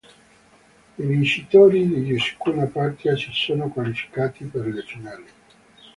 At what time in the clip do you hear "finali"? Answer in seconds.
4.81-5.25